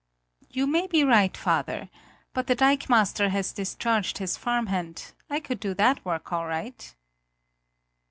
"You 0.49 0.65
may 0.65 0.87
be 0.87 1.03
right, 1.03 1.37
father, 1.37 1.87
but 2.33 2.47
the 2.47 2.55
dikemaster 2.55 3.29
has 3.29 3.53
discharged 3.53 4.17
his 4.17 4.35
farmhand; 4.35 5.11
I 5.29 5.39
could 5.39 5.59
do 5.59 5.75
that 5.75 6.03
work 6.03 6.33
all 6.33 6.47
right!" 6.47 6.95